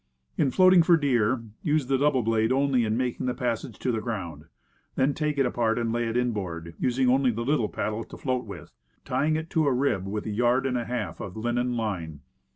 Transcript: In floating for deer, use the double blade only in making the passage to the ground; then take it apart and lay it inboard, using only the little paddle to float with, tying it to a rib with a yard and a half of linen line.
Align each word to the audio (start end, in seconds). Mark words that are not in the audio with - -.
In 0.35 0.49
floating 0.49 0.81
for 0.81 0.97
deer, 0.97 1.43
use 1.61 1.85
the 1.85 1.99
double 1.99 2.23
blade 2.23 2.51
only 2.51 2.85
in 2.85 2.97
making 2.97 3.27
the 3.27 3.35
passage 3.35 3.77
to 3.77 3.91
the 3.91 4.01
ground; 4.01 4.45
then 4.95 5.13
take 5.13 5.37
it 5.37 5.45
apart 5.45 5.77
and 5.77 5.93
lay 5.93 6.07
it 6.07 6.17
inboard, 6.17 6.73
using 6.79 7.07
only 7.07 7.29
the 7.29 7.45
little 7.45 7.69
paddle 7.69 8.03
to 8.05 8.17
float 8.17 8.45
with, 8.45 8.71
tying 9.05 9.35
it 9.35 9.51
to 9.51 9.67
a 9.67 9.71
rib 9.71 10.07
with 10.07 10.25
a 10.25 10.31
yard 10.31 10.65
and 10.65 10.75
a 10.75 10.85
half 10.85 11.19
of 11.19 11.37
linen 11.37 11.77
line. 11.77 12.21